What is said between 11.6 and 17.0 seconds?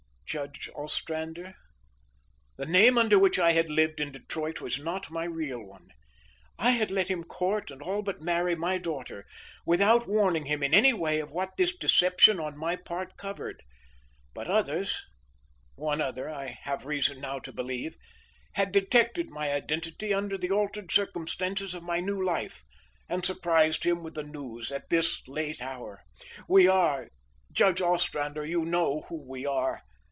deception on my part covered. But others one other, I have